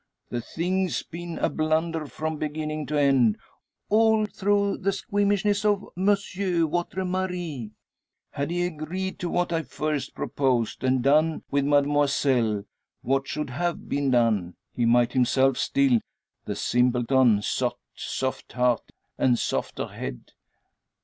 [0.29, 3.37] The thing's been a blunder from beginning to end;
[3.87, 7.69] all through the squeamishness of Monsieur, votre mari.
[8.31, 12.63] Had he agreed to what I first proposed, and done with Mademoiselle,
[13.03, 15.99] what should have been done, he might himself still
[16.45, 20.31] The simpleton, sot soft heart, and softer head!